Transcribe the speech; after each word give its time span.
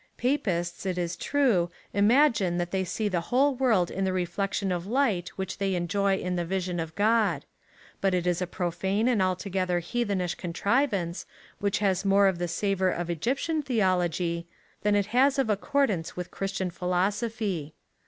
Papists, 0.17 0.83
it 0.87 0.97
is 0.97 1.15
true, 1.15 1.69
ima 1.93 2.31
gine, 2.31 2.57
that 2.57 2.71
they 2.71 2.83
see 2.83 3.07
the 3.07 3.21
whole 3.29 3.53
world 3.53 3.91
in 3.91 4.03
the 4.03 4.11
reflection 4.11 4.71
of 4.71 4.87
light 4.87 5.29
which 5.37 5.59
they 5.59 5.75
enjoy 5.75 6.15
in 6.17 6.35
the 6.37 6.43
vision 6.43 6.79
of 6.79 6.95
God; 6.95 7.45
but 8.01 8.15
it 8.15 8.25
is 8.25 8.41
a 8.41 8.47
profane 8.47 9.07
and 9.07 9.21
altogether 9.21 9.77
heathenish 9.79 10.33
contrivance, 10.33 11.27
which 11.59 11.77
has 11.77 12.03
more 12.03 12.25
of 12.25 12.39
the 12.39 12.47
savour 12.47 12.89
of 12.89 13.11
Egyptian 13.11 13.61
theology,^ 13.61 14.47
than 14.81 14.95
it 14.95 15.05
has 15.13 15.37
of 15.37 15.51
accordance 15.51 16.15
with 16.15 16.31
Christian 16.31 16.71
philosophy. 16.71 17.75